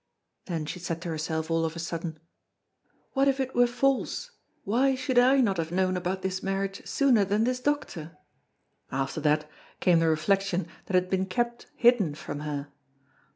[0.45, 2.17] Then she said to herself all of a sudden:
[3.13, 4.31] "What if it were false?
[4.63, 8.17] Why should I not have known about his marriage sooner than this doctor?"
[8.91, 9.47] After that,
[9.79, 12.69] came the reflection that it had been kept hidden from her.